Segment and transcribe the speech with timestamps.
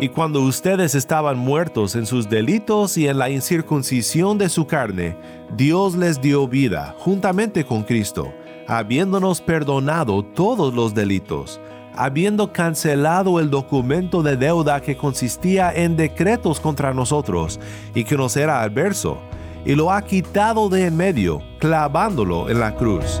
[0.00, 5.16] Y cuando ustedes estaban muertos en sus delitos y en la incircuncisión de su carne,
[5.56, 8.32] Dios les dio vida juntamente con Cristo,
[8.68, 11.60] habiéndonos perdonado todos los delitos,
[11.96, 17.58] habiendo cancelado el documento de deuda que consistía en decretos contra nosotros
[17.92, 19.18] y que nos era adverso,
[19.64, 23.20] y lo ha quitado de en medio, clavándolo en la cruz.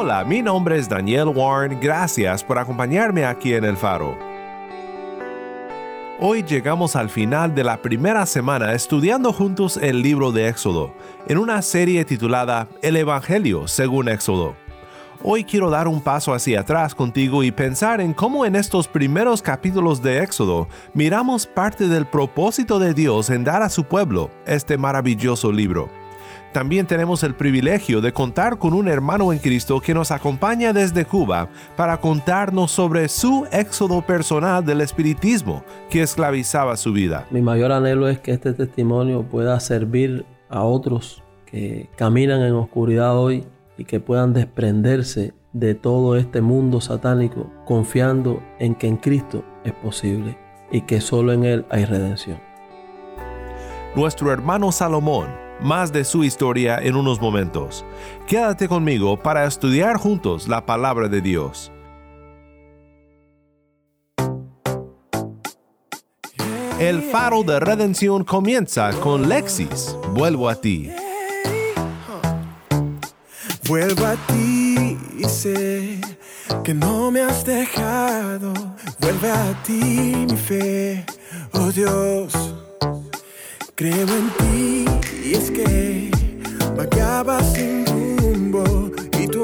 [0.00, 4.16] Hola, mi nombre es Daniel Warren, gracias por acompañarme aquí en El Faro.
[6.20, 10.94] Hoy llegamos al final de la primera semana estudiando juntos el libro de Éxodo,
[11.26, 14.54] en una serie titulada El Evangelio según Éxodo.
[15.24, 19.42] Hoy quiero dar un paso hacia atrás contigo y pensar en cómo en estos primeros
[19.42, 24.78] capítulos de Éxodo miramos parte del propósito de Dios en dar a su pueblo este
[24.78, 25.90] maravilloso libro.
[26.52, 31.04] También tenemos el privilegio de contar con un hermano en Cristo que nos acompaña desde
[31.04, 37.26] Cuba para contarnos sobre su éxodo personal del espiritismo que esclavizaba su vida.
[37.30, 43.18] Mi mayor anhelo es que este testimonio pueda servir a otros que caminan en oscuridad
[43.18, 43.44] hoy
[43.76, 49.72] y que puedan desprenderse de todo este mundo satánico confiando en que en Cristo es
[49.74, 50.38] posible
[50.70, 52.38] y que solo en Él hay redención.
[53.94, 57.84] Nuestro hermano Salomón más de su historia en unos momentos.
[58.26, 61.72] Quédate conmigo para estudiar juntos la palabra de Dios.
[66.78, 69.96] El faro de redención comienza con Lexis.
[70.14, 70.88] Vuelvo a ti.
[73.66, 76.00] Vuelvo a ti y sé
[76.62, 78.54] que no me has dejado.
[79.00, 81.04] Vuelve a ti mi fe,
[81.52, 82.54] oh Dios.
[83.74, 84.84] Creo en ti
[85.28, 86.10] y es que
[86.74, 88.90] vagaba sin rumbo
[89.20, 89.42] y tu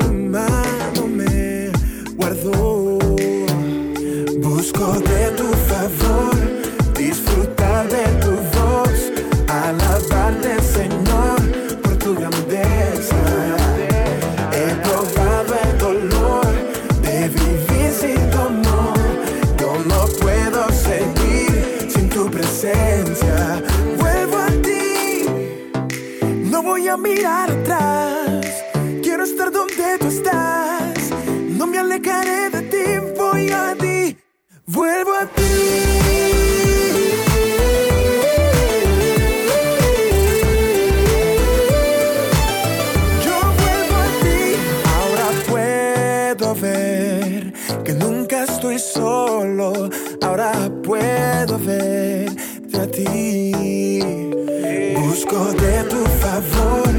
[55.15, 56.93] Busco de tu favor,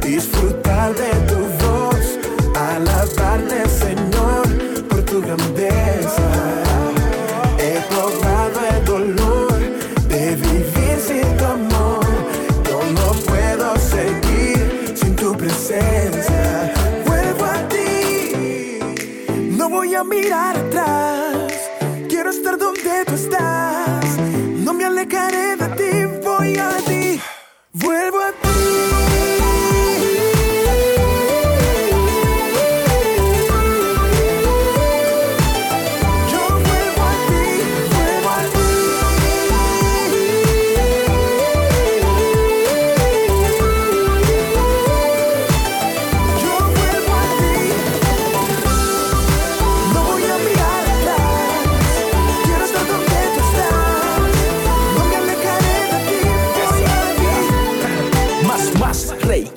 [0.00, 1.67] disfrutar de tu voz,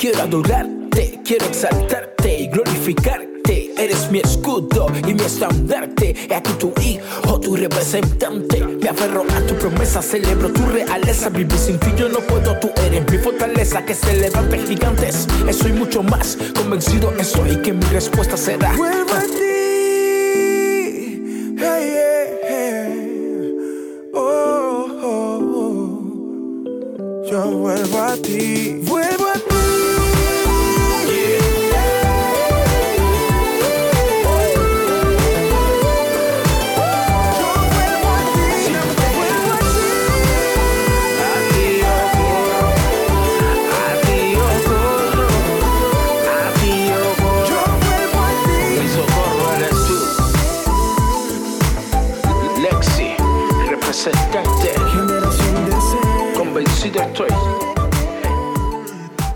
[0.01, 3.71] quiero adorarte, quiero exaltarte y glorificarte.
[3.77, 6.15] Eres mi escudo y mi estandarte.
[6.27, 8.65] He aquí tu hijo, tu representante.
[8.65, 11.29] Me aferro a tu promesa, celebro tu realeza.
[11.29, 13.85] Vivir sin ti yo no puedo, tú eres mi fortaleza.
[13.85, 16.35] Que se levante gigantes, soy mucho más.
[16.55, 18.73] Convencido estoy que mi respuesta será.
[18.75, 19.37] Vuelvo a ti.
[21.59, 21.91] Hey,
[22.49, 22.89] yeah.
[24.15, 26.01] Oh, oh, oh.
[27.29, 28.81] Yo vuelvo a ti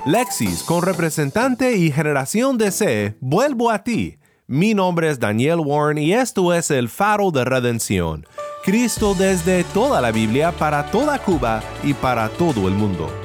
[0.06, 4.18] Lexis, con representante y generación de C, vuelvo a ti.
[4.46, 8.28] Mi nombre es Daniel Warren y esto es el faro de redención.
[8.64, 13.25] Cristo desde toda la Biblia para toda Cuba y para todo el mundo.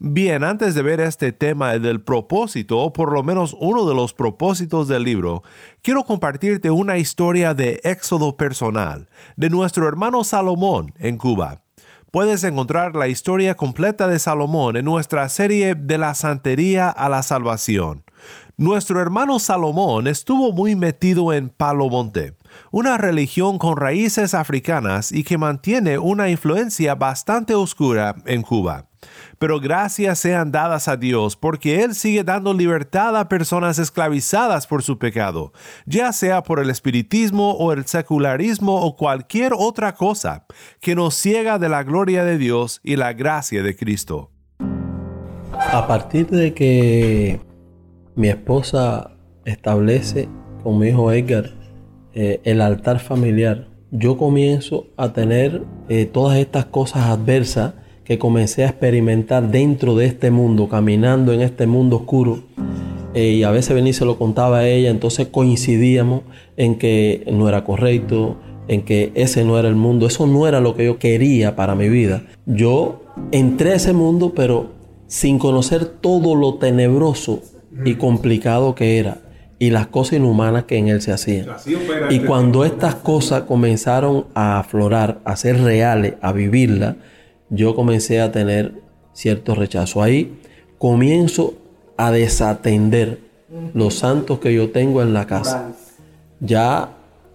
[0.00, 4.12] Bien, antes de ver este tema del propósito, o por lo menos uno de los
[4.12, 5.42] propósitos del libro,
[5.82, 11.62] quiero compartirte una historia de éxodo personal de nuestro hermano Salomón en Cuba.
[12.10, 17.22] Puedes encontrar la historia completa de Salomón en nuestra serie De la Santería a la
[17.22, 18.04] Salvación.
[18.56, 22.36] Nuestro hermano Salomón estuvo muy metido en Palo Monte,
[22.70, 28.86] una religión con raíces africanas y que mantiene una influencia bastante oscura en Cuba.
[29.38, 34.82] Pero gracias sean dadas a Dios porque Él sigue dando libertad a personas esclavizadas por
[34.82, 35.52] su pecado,
[35.86, 40.46] ya sea por el espiritismo o el secularismo o cualquier otra cosa
[40.80, 44.30] que nos ciega de la gloria de Dios y la gracia de Cristo.
[45.52, 47.40] A partir de que
[48.16, 49.10] mi esposa
[49.44, 50.28] establece
[50.62, 51.50] con mi hijo Edgar
[52.14, 57.74] eh, el altar familiar, yo comienzo a tener eh, todas estas cosas adversas
[58.04, 62.40] que comencé a experimentar dentro de este mundo, caminando en este mundo oscuro.
[63.14, 66.22] Eh, y a veces venía y se lo contaba a ella, entonces coincidíamos
[66.56, 68.36] en que no era correcto,
[68.68, 71.74] en que ese no era el mundo, eso no era lo que yo quería para
[71.74, 72.24] mi vida.
[72.46, 74.72] Yo entré a ese mundo, pero
[75.06, 77.40] sin conocer todo lo tenebroso
[77.84, 79.18] y complicado que era
[79.58, 81.46] y las cosas inhumanas que en él se hacían.
[82.10, 86.96] Y cuando estas cosas comenzaron a aflorar, a ser reales, a vivirlas,
[87.50, 88.74] yo comencé a tener
[89.12, 90.02] cierto rechazo.
[90.02, 90.34] Ahí
[90.78, 91.54] comienzo
[91.96, 93.18] a desatender
[93.72, 95.72] los santos que yo tengo en la casa.
[96.40, 96.90] Ya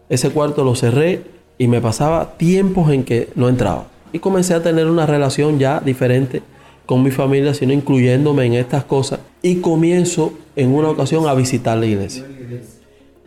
[0.09, 1.23] ese cuarto lo cerré
[1.57, 3.87] y me pasaba tiempos en que no entraba.
[4.11, 6.41] Y comencé a tener una relación ya diferente
[6.85, 9.19] con mi familia, sino incluyéndome en estas cosas.
[9.41, 12.25] Y comienzo en una ocasión a visitar la iglesia.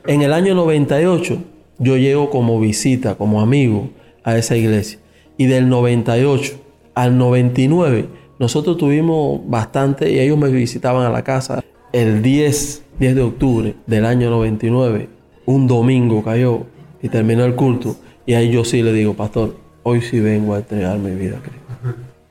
[0.07, 1.39] En el año 98
[1.79, 3.91] yo llego como visita, como amigo
[4.25, 4.99] a esa iglesia.
[5.37, 6.62] Y del 98
[6.95, 11.63] al 99 nosotros tuvimos bastante y ellos me visitaban a la casa.
[11.93, 15.09] El 10, 10 de octubre del año 99,
[15.47, 16.67] un domingo cayó
[17.01, 17.95] y terminó el culto.
[18.27, 21.41] Y ahí yo sí le digo, pastor, hoy sí vengo a entregar mi vida a
[21.41, 21.63] Cristo.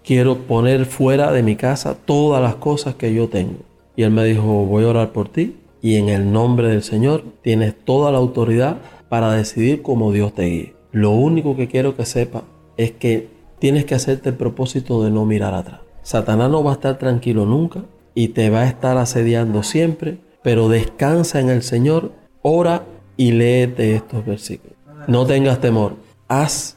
[0.04, 3.60] Quiero poner fuera de mi casa todas las cosas que yo tengo.
[3.96, 7.24] Y él me dijo, voy a orar por ti y en el nombre del Señor
[7.42, 10.74] tienes toda la autoridad para decidir cómo Dios te guíe.
[10.92, 12.44] Lo único que quiero que sepa
[12.76, 13.30] es que
[13.62, 15.82] tienes que hacerte el propósito de no mirar atrás.
[16.02, 17.84] Satanás no va a estar tranquilo nunca
[18.16, 22.82] y te va a estar asediando siempre, pero descansa en el Señor, ora
[23.18, 24.76] y léete estos versículos.
[25.08, 25.94] No tengas temor,
[26.28, 26.76] haz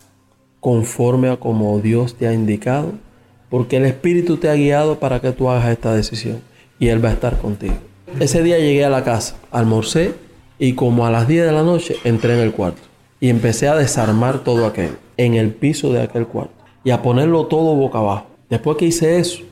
[0.61, 2.93] conforme a como Dios te ha indicado,
[3.49, 6.41] porque el Espíritu te ha guiado para que tú hagas esta decisión
[6.79, 7.77] y Él va a estar contigo.
[8.21, 10.13] Ese día llegué a la casa, almorcé
[10.59, 12.83] y como a las 10 de la noche entré en el cuarto
[13.21, 17.47] y empecé a desarmar todo aquello en el piso de aquel cuarto y a ponerlo
[17.47, 18.27] todo boca abajo.
[18.49, 19.43] Después que hice eso,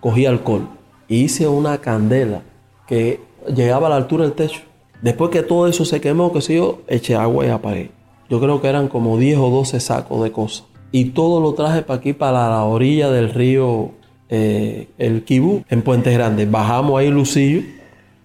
[0.00, 0.68] cogí alcohol
[1.08, 2.42] y hice una candela
[2.86, 3.20] que
[3.54, 4.60] llegaba a la altura del techo.
[5.00, 7.90] Después que todo eso se quemó, que sé yo, eché agua y apagué.
[8.30, 10.64] Yo creo que eran como 10 o 12 sacos de cosas.
[10.92, 13.90] Y todo lo traje para aquí, para la orilla del río,
[14.28, 16.46] eh, el Kibú, en Puente Grande.
[16.46, 17.62] Bajamos ahí Lucillo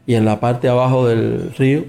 [0.05, 1.83] y en la parte abajo del río,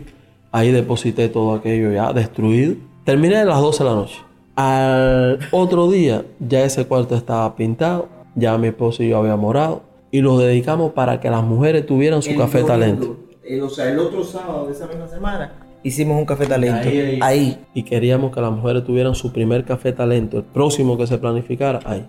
[0.51, 2.75] ahí deposité todo aquello ya destruido.
[3.05, 4.28] Terminé a las 12 de la noche.
[4.61, 9.83] Al otro día ya ese cuarto estaba pintado, ya mi esposo y yo habíamos morado
[10.11, 13.17] y lo dedicamos para que las mujeres tuvieran su café talento.
[13.63, 15.53] o sea, el otro sábado de esa misma semana
[15.85, 16.89] hicimos un café talento
[17.21, 21.19] ahí, Y queríamos que las mujeres tuvieran su primer café talento, el próximo que se
[21.19, 22.05] planificara ahí.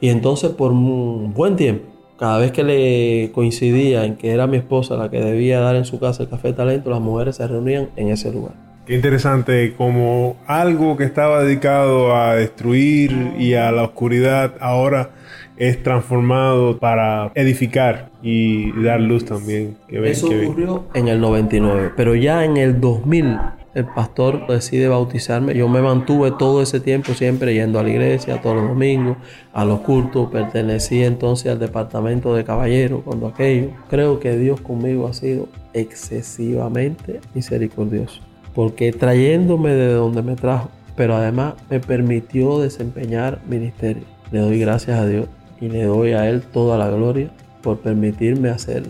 [0.00, 1.86] Y entonces por un buen tiempo,
[2.18, 5.84] cada vez que le coincidía en que era mi esposa la que debía dar en
[5.84, 8.67] su casa el café talento, las mujeres se reunían en ese lugar.
[8.88, 15.10] Qué interesante, como algo que estaba dedicado a destruir y a la oscuridad, ahora
[15.58, 19.76] es transformado para edificar y dar luz también.
[19.88, 23.38] Eso ocurrió en el 99, pero ya en el 2000
[23.74, 25.54] el pastor decide bautizarme.
[25.54, 29.18] Yo me mantuve todo ese tiempo siempre yendo a la iglesia todos los domingos,
[29.52, 30.30] a los cultos.
[30.30, 33.68] Pertenecí entonces al departamento de caballeros cuando aquello.
[33.90, 38.22] Creo que Dios conmigo ha sido excesivamente misericordioso,
[38.58, 44.02] porque trayéndome de donde me trajo, pero además me permitió desempeñar ministerio.
[44.32, 45.28] Le doy gracias a Dios
[45.60, 47.30] y le doy a Él toda la gloria
[47.62, 48.82] por permitirme hacer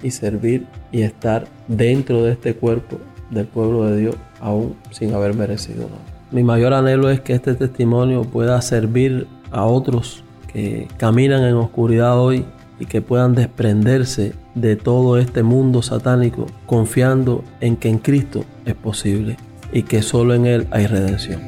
[0.00, 2.98] y servir y estar dentro de este cuerpo
[3.32, 6.02] del pueblo de Dios aún sin haber merecido nada.
[6.30, 12.16] Mi mayor anhelo es que este testimonio pueda servir a otros que caminan en oscuridad
[12.16, 12.44] hoy
[12.78, 18.74] y que puedan desprenderse de todo este mundo satánico confiando en que en Cristo es
[18.74, 19.36] posible
[19.72, 21.40] y que solo en Él hay redención.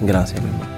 [0.00, 0.74] Gracias, mi hermano.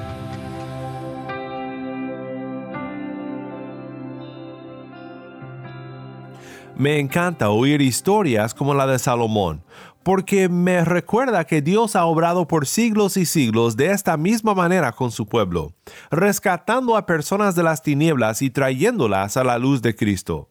[6.76, 9.62] Me encanta oír historias como la de Salomón,
[10.02, 14.92] porque me recuerda que Dios ha obrado por siglos y siglos de esta misma manera
[14.92, 15.72] con su pueblo,
[16.10, 20.50] rescatando a personas de las tinieblas y trayéndolas a la luz de Cristo.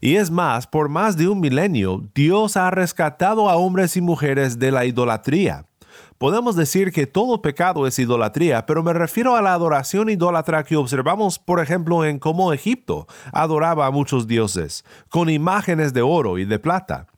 [0.00, 4.58] Y es más, por más de un milenio, Dios ha rescatado a hombres y mujeres
[4.58, 5.66] de la idolatría
[6.18, 10.76] Podemos decir que todo pecado es idolatría, pero me refiero a la adoración idólatra que
[10.76, 16.44] observamos, por ejemplo, en cómo Egipto adoraba a muchos dioses, con imágenes de oro y
[16.44, 17.08] de plata.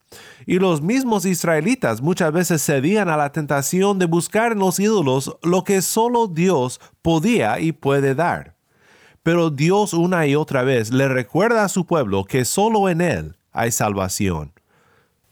[0.45, 5.37] Y los mismos israelitas muchas veces cedían a la tentación de buscar en los ídolos
[5.43, 8.56] lo que solo Dios podía y puede dar.
[9.27, 13.35] Pero Dios una y otra vez le recuerda a su pueblo que solo en Él
[13.51, 14.53] hay salvación.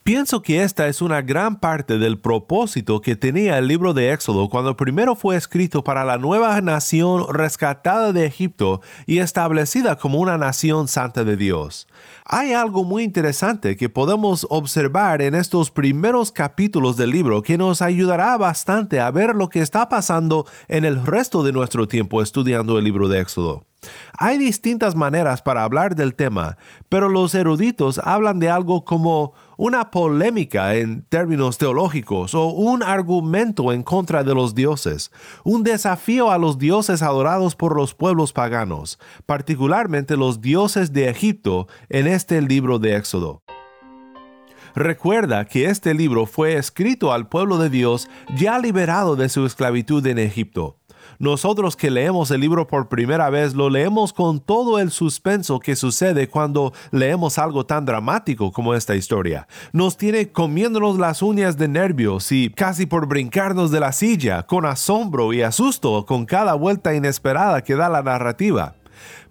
[0.06, 4.48] Pienso que esta es una gran parte del propósito que tenía el libro de Éxodo
[4.48, 10.38] cuando primero fue escrito para la nueva nación rescatada de Egipto y establecida como una
[10.38, 11.88] nación santa de Dios.
[12.24, 17.82] Hay algo muy interesante que podemos observar en estos primeros capítulos del libro que nos
[17.82, 22.78] ayudará bastante a ver lo que está pasando en el resto de nuestro tiempo estudiando
[22.78, 23.64] el libro de Éxodo.
[24.18, 26.56] Hay distintas maneras para hablar del tema,
[26.88, 33.72] pero los eruditos hablan de algo como una polémica en términos teológicos o un argumento
[33.72, 35.10] en contra de los dioses,
[35.44, 41.68] un desafío a los dioses adorados por los pueblos paganos, particularmente los dioses de Egipto
[41.88, 43.42] en este libro de Éxodo.
[44.74, 50.06] Recuerda que este libro fue escrito al pueblo de Dios ya liberado de su esclavitud
[50.06, 50.76] en Egipto.
[51.18, 55.76] Nosotros que leemos el libro por primera vez lo leemos con todo el suspenso que
[55.76, 59.48] sucede cuando leemos algo tan dramático como esta historia.
[59.72, 64.66] Nos tiene comiéndonos las uñas de nervios y casi por brincarnos de la silla, con
[64.66, 68.74] asombro y asusto con cada vuelta inesperada que da la narrativa.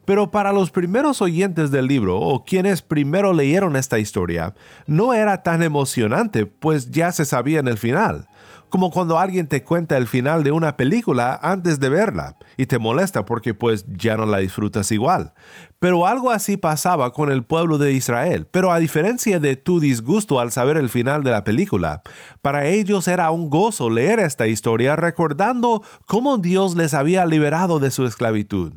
[0.05, 4.53] Pero para los primeros oyentes del libro, o quienes primero leyeron esta historia,
[4.85, 8.27] no era tan emocionante, pues ya se sabía en el final
[8.75, 12.77] como cuando alguien te cuenta el final de una película antes de verla y te
[12.77, 15.33] molesta porque pues ya no la disfrutas igual.
[15.79, 18.49] Pero algo así pasaba con el pueblo de Israel.
[18.51, 22.01] Pero a diferencia de tu disgusto al saber el final de la película,
[22.41, 27.91] para ellos era un gozo leer esta historia recordando cómo Dios les había liberado de
[27.91, 28.73] su esclavitud.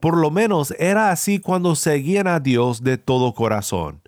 [0.00, 4.00] Por lo menos era así cuando seguían a Dios de todo corazón.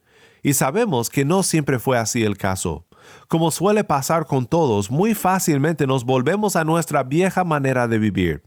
[0.42, 2.86] Y sabemos que no siempre fue así el caso.
[3.28, 8.42] Como suele pasar con todos, muy fácilmente nos volvemos a nuestra vieja manera de vivir.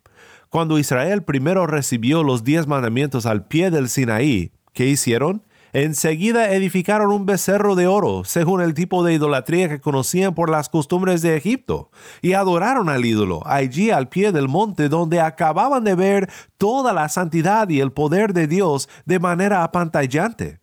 [0.50, 5.44] Cuando Israel primero recibió los diez mandamientos al pie del Sinaí, ¿qué hicieron?
[5.74, 10.70] Enseguida edificaron un becerro de oro, según el tipo de idolatría que conocían por las
[10.70, 15.96] costumbres de Egipto, y adoraron al ídolo allí al pie del monte donde acababan de
[15.96, 20.60] ver toda la santidad y el poder de Dios de manera apantallante.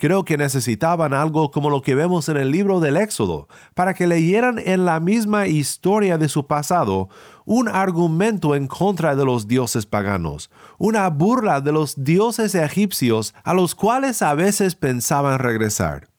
[0.00, 4.06] Creo que necesitaban algo como lo que vemos en el libro del Éxodo, para que
[4.06, 7.10] leyeran en la misma historia de su pasado
[7.44, 13.52] un argumento en contra de los dioses paganos, una burla de los dioses egipcios a
[13.52, 16.09] los cuales a veces pensaban regresar.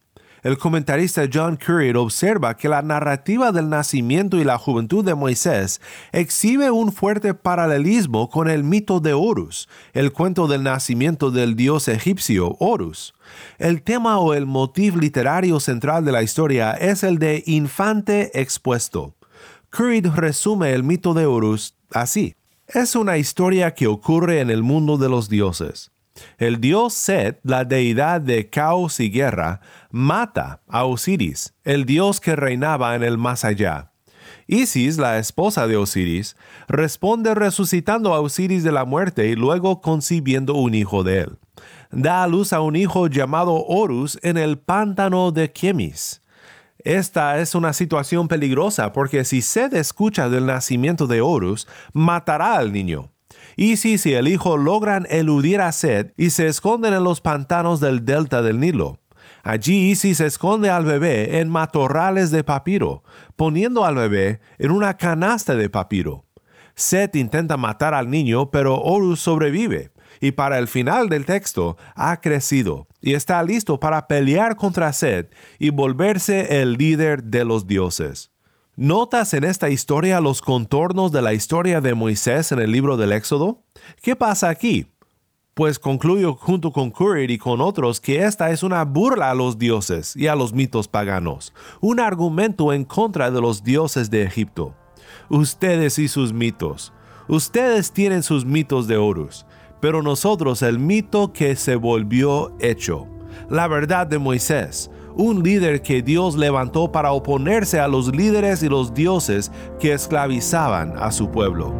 [0.44, 5.82] El comentarista John Curry observa que la narrativa del nacimiento y la juventud de Moisés
[6.12, 11.88] exhibe un fuerte paralelismo con el mito de Horus, el cuento del nacimiento del dios
[11.88, 13.14] egipcio Horus.
[13.60, 19.14] El tema o el motivo literario central de la historia es el de infante expuesto.
[19.70, 22.36] Curry resume el mito de Horus así.
[22.68, 25.92] Es una historia que ocurre en el mundo de los dioses.
[26.38, 32.36] El dios Set, la deidad de caos y guerra, mata a Osiris, el dios que
[32.36, 33.92] reinaba en el más allá.
[34.48, 36.36] Isis, la esposa de Osiris,
[36.68, 41.38] responde resucitando a Osiris de la muerte y luego concibiendo un hijo de él.
[41.92, 46.22] Da a luz a un hijo llamado Horus en el pántano de Chemis.
[46.80, 52.74] Esta es una situación peligrosa porque si Set escucha del nacimiento de Horus, matará al
[52.74, 53.12] niño.
[53.62, 58.06] Isis y el hijo logran eludir a Sed y se esconden en los pantanos del
[58.06, 59.00] delta del Nilo.
[59.44, 63.04] Allí Isis esconde al bebé en matorrales de papiro,
[63.36, 66.26] poniendo al bebé en una canasta de papiro.
[66.74, 72.20] Set intenta matar al niño, pero Horus sobrevive, y para el final del texto ha
[72.20, 78.31] crecido y está listo para pelear contra Set y volverse el líder de los dioses.
[78.78, 83.12] ¿Notas en esta historia los contornos de la historia de Moisés en el libro del
[83.12, 83.64] Éxodo?
[84.02, 84.88] ¿Qué pasa aquí?
[85.54, 89.60] Pues concluyo junto con Curry y con otros que esta es una burla a los
[89.60, 94.74] dioses y a los mitos paganos, un argumento en contra de los dioses de Egipto.
[95.28, 96.94] Ustedes y sus mitos.
[97.28, 99.46] Ustedes tienen sus mitos de Horus,
[99.82, 103.06] pero nosotros el mito que se volvió hecho,
[103.50, 108.70] la verdad de Moisés, un líder que Dios levantó para oponerse a los líderes y
[108.70, 111.74] los dioses que esclavizaban a su pueblo.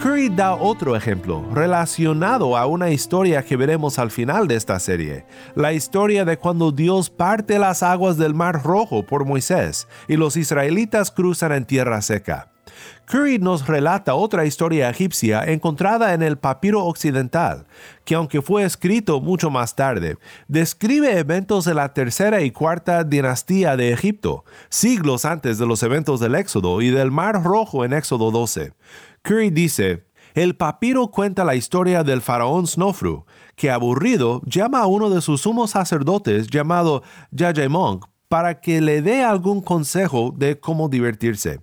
[0.00, 5.26] Curry da otro ejemplo relacionado a una historia que veremos al final de esta serie,
[5.56, 10.36] la historia de cuando Dios parte las aguas del Mar Rojo por Moisés y los
[10.36, 12.52] israelitas cruzan en tierra seca.
[13.06, 17.66] Curry nos relata otra historia egipcia encontrada en el papiro occidental,
[18.04, 23.76] que aunque fue escrito mucho más tarde, describe eventos de la tercera y cuarta dinastía
[23.76, 28.30] de Egipto, siglos antes de los eventos del Éxodo y del Mar Rojo en Éxodo
[28.30, 28.72] 12.
[29.22, 30.04] Curry dice,
[30.34, 33.24] el papiro cuenta la historia del faraón Snofru,
[33.56, 37.02] que aburrido llama a uno de sus sumos sacerdotes llamado
[37.32, 41.60] Yajemong para que le dé algún consejo de cómo divertirse.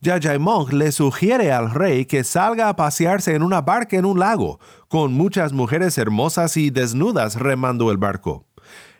[0.00, 4.60] Yajaimong le sugiere al rey que salga a pasearse en una barca en un lago,
[4.88, 8.46] con muchas mujeres hermosas y desnudas remando el barco.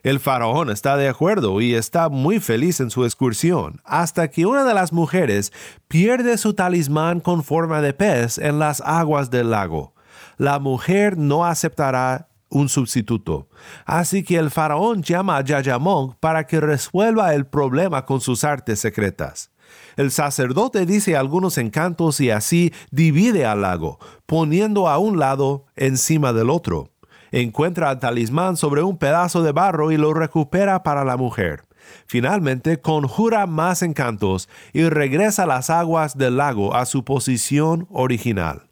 [0.03, 4.65] El faraón está de acuerdo y está muy feliz en su excursión, hasta que una
[4.65, 5.53] de las mujeres
[5.89, 9.95] pierde su talismán con forma de pez en las aguas del lago.
[10.37, 13.49] La mujer no aceptará un sustituto.
[13.85, 18.79] Así que el faraón llama a Yayamong para que resuelva el problema con sus artes
[18.79, 19.51] secretas.
[19.97, 26.33] El sacerdote dice algunos encantos y así divide al lago, poniendo a un lado encima
[26.33, 26.91] del otro.
[27.33, 31.65] Encuentra el talismán sobre un pedazo de barro y lo recupera para la mujer.
[32.07, 38.67] Finalmente conjura más encantos y regresa las aguas del lago a su posición original.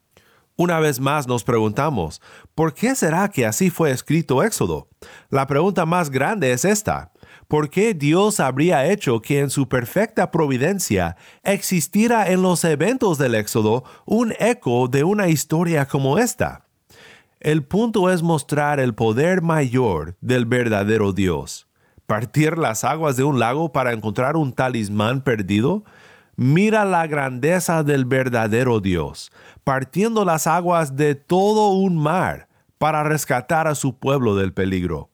[0.57, 2.23] Una vez más nos preguntamos,
[2.55, 4.89] ¿por qué será que así fue escrito Éxodo?
[5.29, 7.11] La pregunta más grande es esta.
[7.49, 13.35] ¿Por qué Dios habría hecho que en su perfecta providencia existiera en los eventos del
[13.35, 16.65] Éxodo un eco de una historia como esta?
[17.41, 21.69] El punto es mostrar el poder mayor del verdadero Dios.
[22.07, 25.85] ¿Partir las aguas de un lago para encontrar un talismán perdido?
[26.37, 29.31] Mira la grandeza del verdadero Dios,
[29.63, 35.11] partiendo las aguas de todo un mar para rescatar a su pueblo del peligro.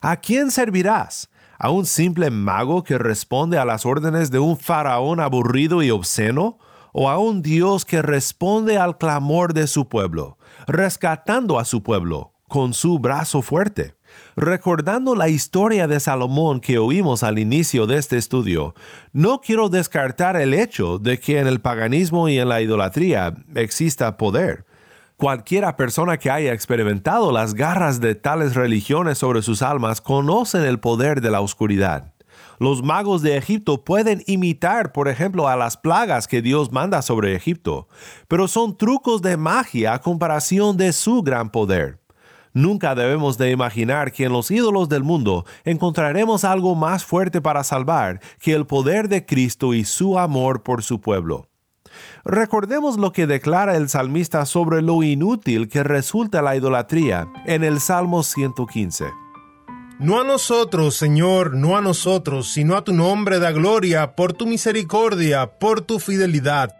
[0.00, 1.30] ¿A quién servirás?
[1.58, 6.58] A un simple mago que responde a las órdenes de un faraón aburrido y obsceno,
[6.92, 12.32] o a un Dios que responde al clamor de su pueblo, rescatando a su pueblo
[12.48, 13.94] con su brazo fuerte.
[14.34, 18.74] Recordando la historia de Salomón que oímos al inicio de este estudio,
[19.12, 24.16] no quiero descartar el hecho de que en el paganismo y en la idolatría exista
[24.16, 24.64] poder.
[25.16, 30.78] Cualquiera persona que haya experimentado las garras de tales religiones sobre sus almas conocen el
[30.78, 32.12] poder de la oscuridad.
[32.58, 37.34] Los magos de Egipto pueden imitar, por ejemplo, a las plagas que Dios manda sobre
[37.34, 37.88] Egipto,
[38.28, 41.98] pero son trucos de magia a comparación de su gran poder.
[42.52, 47.64] Nunca debemos de imaginar que en los ídolos del mundo encontraremos algo más fuerte para
[47.64, 51.48] salvar que el poder de Cristo y su amor por su pueblo.
[52.24, 57.80] Recordemos lo que declara el salmista sobre lo inútil que resulta la idolatría en el
[57.80, 59.04] Salmo 115.
[59.98, 64.46] No a nosotros, Señor, no a nosotros, sino a tu nombre da gloria, por tu
[64.46, 66.76] misericordia, por tu fidelidad.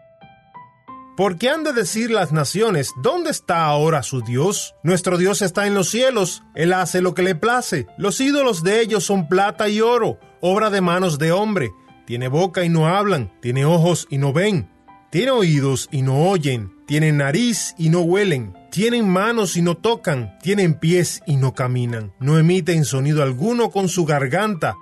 [1.17, 4.75] ¿Por qué han de decir las naciones, ¿dónde está ahora su Dios?
[4.83, 7.87] Nuestro Dios está en los cielos, Él hace lo que le place.
[7.97, 11.71] Los ídolos de ellos son plata y oro, obra de manos de hombre.
[12.05, 14.69] Tiene boca y no hablan, tiene ojos y no ven,
[15.11, 20.37] tiene oídos y no oyen, tienen nariz y no huelen, tienen manos y no tocan,
[20.43, 24.77] tienen pies y no caminan, no emiten sonido alguno con su garganta.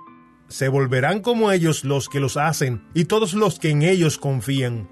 [0.47, 4.89] Se volverán como ellos los que los hacen y todos los que en ellos confían.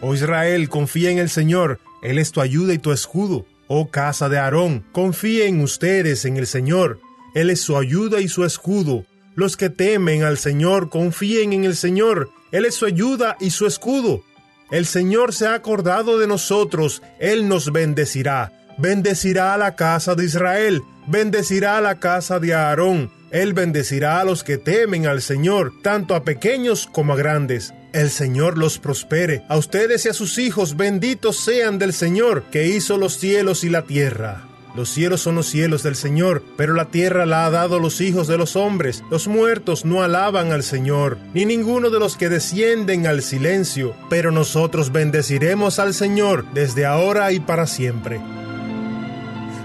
[0.00, 3.46] Oh Israel, confía en el Señor, Él es tu ayuda y tu escudo.
[3.68, 7.00] Oh casa de Aarón, confíen ustedes en el Señor,
[7.34, 9.06] Él es su ayuda y su escudo.
[9.34, 13.66] Los que temen al Señor confíen en el Señor, Él es su ayuda y su
[13.66, 14.22] escudo.
[14.70, 18.52] El Señor se ha acordado de nosotros, Él nos bendecirá.
[18.78, 23.10] Bendecirá a la casa de Israel, bendecirá a la casa de Aarón.
[23.30, 27.74] Él bendecirá a los que temen al Señor, tanto a pequeños como a grandes.
[27.92, 29.42] El Señor los prospere.
[29.48, 33.70] A ustedes y a sus hijos benditos sean del Señor, que hizo los cielos y
[33.70, 34.53] la tierra.
[34.74, 38.26] Los cielos son los cielos del Señor, pero la tierra la ha dado los hijos
[38.26, 39.04] de los hombres.
[39.08, 44.32] Los muertos no alaban al Señor, ni ninguno de los que descienden al silencio, pero
[44.32, 48.20] nosotros bendeciremos al Señor desde ahora y para siempre.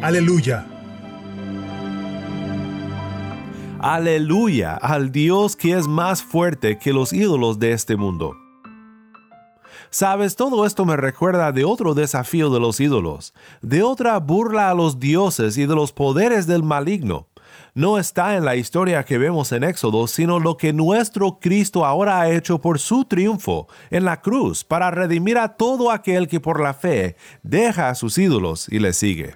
[0.03, 0.67] Aleluya.
[3.79, 8.38] Aleluya al Dios que es más fuerte que los ídolos de este mundo.
[9.91, 14.75] Sabes, todo esto me recuerda de otro desafío de los ídolos, de otra burla a
[14.75, 17.25] los dioses y de los poderes del maligno.
[17.73, 22.21] No está en la historia que vemos en Éxodo, sino lo que nuestro Cristo ahora
[22.21, 26.61] ha hecho por su triunfo en la cruz para redimir a todo aquel que por
[26.61, 29.35] la fe deja a sus ídolos y le sigue.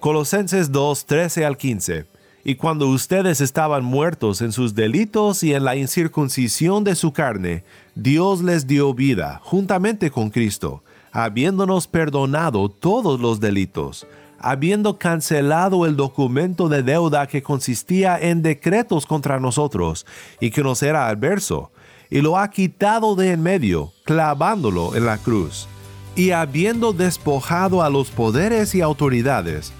[0.00, 2.15] Colosenses 2, 13 al 15
[2.48, 7.64] y cuando ustedes estaban muertos en sus delitos y en la incircuncisión de su carne,
[7.96, 14.06] Dios les dio vida juntamente con Cristo, habiéndonos perdonado todos los delitos,
[14.38, 20.06] habiendo cancelado el documento de deuda que consistía en decretos contra nosotros
[20.38, 21.72] y que nos era adverso,
[22.10, 25.66] y lo ha quitado de en medio, clavándolo en la cruz.
[26.14, 29.72] Y habiendo despojado a los poderes y autoridades,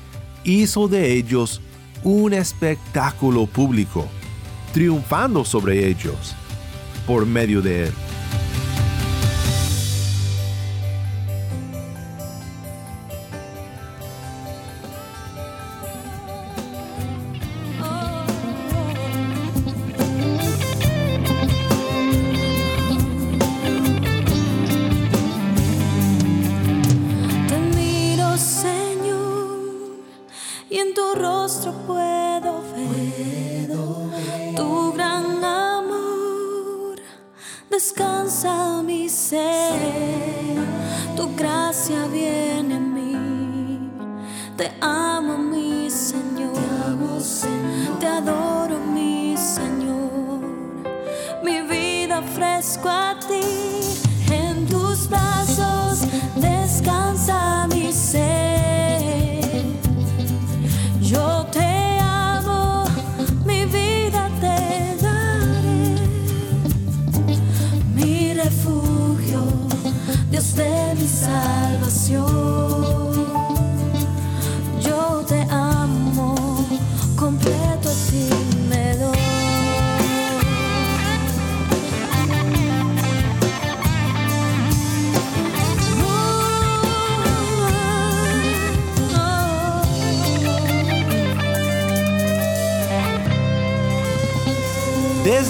[0.43, 1.61] hizo de ellos
[2.07, 4.07] un espectáculo público,
[4.73, 6.37] triunfando sobre ellos
[7.05, 8.06] por medio de él.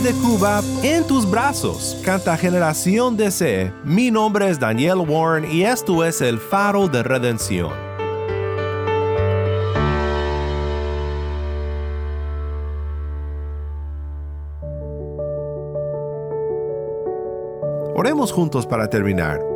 [0.06, 3.72] Desde Cuba, en tus brazos, canta Generación DC.
[3.82, 7.72] Mi nombre es Daniel Warren y esto es el faro de redención.
[17.96, 19.55] Oremos juntos para terminar.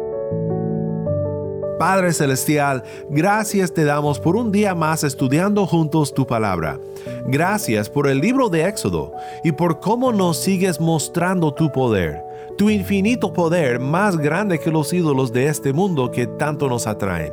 [1.80, 6.78] Padre Celestial, gracias te damos por un día más estudiando juntos tu palabra.
[7.24, 9.14] Gracias por el libro de Éxodo
[9.44, 12.22] y por cómo nos sigues mostrando tu poder,
[12.58, 17.32] tu infinito poder más grande que los ídolos de este mundo que tanto nos atraen.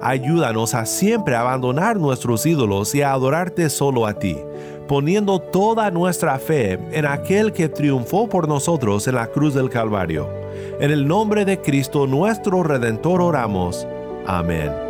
[0.00, 4.38] Ayúdanos a siempre abandonar nuestros ídolos y a adorarte solo a ti,
[4.86, 10.39] poniendo toda nuestra fe en aquel que triunfó por nosotros en la cruz del Calvario.
[10.80, 13.86] En el nombre de Cristo nuestro Redentor oramos.
[14.26, 14.89] Amén.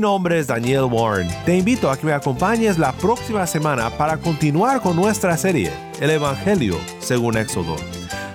[0.00, 1.28] Mi nombre es Daniel Warren.
[1.44, 6.08] Te invito a que me acompañes la próxima semana para continuar con nuestra serie, El
[6.08, 7.76] Evangelio según Éxodo.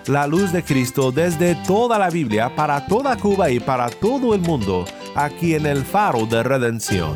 [0.06, 4.42] La luz de Cristo desde toda la Biblia para toda Cuba y para todo el
[4.42, 7.16] mundo, aquí en el faro de redención.